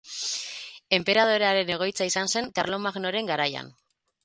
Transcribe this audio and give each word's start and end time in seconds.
Enperadorearen 0.97 1.69
egoitza 1.75 2.09
izan 2.13 2.33
zen 2.33 2.51
Karlomagnoren 2.61 3.33
garaian. 3.35 3.73